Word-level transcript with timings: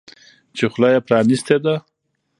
چې 0.55 0.65
خوله 0.71 0.89
یې 0.93 0.99
پرانیستې 1.07 1.57
ده. 1.63 1.75